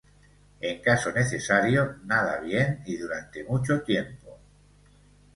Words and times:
En 0.61 0.81
caso 0.81 1.11
necesario, 1.11 1.97
nada 2.05 2.39
bien 2.39 2.81
y 2.87 2.97
durante 2.97 3.43
mucho 3.43 3.83
tiempo. 3.83 4.39